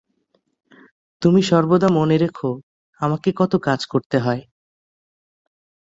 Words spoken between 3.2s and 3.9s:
কত কাজ